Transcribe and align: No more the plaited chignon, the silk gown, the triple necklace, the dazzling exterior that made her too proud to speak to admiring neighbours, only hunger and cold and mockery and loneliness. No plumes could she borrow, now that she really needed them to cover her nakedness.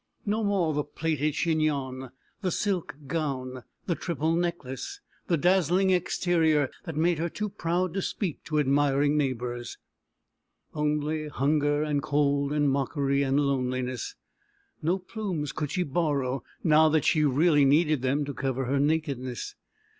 No 0.25 0.43
more 0.43 0.73
the 0.73 0.83
plaited 0.83 1.35
chignon, 1.35 2.09
the 2.41 2.49
silk 2.49 2.95
gown, 3.05 3.61
the 3.85 3.93
triple 3.93 4.35
necklace, 4.35 4.99
the 5.27 5.37
dazzling 5.37 5.91
exterior 5.91 6.71
that 6.85 6.95
made 6.97 7.19
her 7.19 7.29
too 7.29 7.49
proud 7.49 7.93
to 7.93 8.01
speak 8.01 8.43
to 8.45 8.57
admiring 8.57 9.15
neighbours, 9.15 9.77
only 10.73 11.27
hunger 11.27 11.83
and 11.83 12.01
cold 12.01 12.51
and 12.51 12.71
mockery 12.71 13.21
and 13.21 13.39
loneliness. 13.41 14.15
No 14.81 14.97
plumes 14.97 15.51
could 15.51 15.69
she 15.69 15.83
borrow, 15.83 16.41
now 16.63 16.89
that 16.89 17.05
she 17.05 17.23
really 17.23 17.63
needed 17.63 18.01
them 18.01 18.25
to 18.25 18.33
cover 18.33 18.65
her 18.65 18.79
nakedness. 18.79 19.53